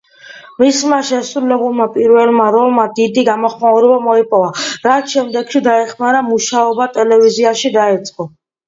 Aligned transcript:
მისმა 0.61 0.97
შესრულებულმა 1.09 1.87
პირველმა 1.97 2.47
როლმა 2.57 2.87
დიდი 3.01 3.27
გამოხმაურება 3.29 4.01
მოიპოვა, 4.09 4.51
რაც 4.89 5.15
შემდეგში 5.17 5.63
დაეხმარა 5.71 6.27
მუშაობა 6.35 6.93
ტელევიზიაში 6.99 7.77
დაეწყო. 7.83 8.33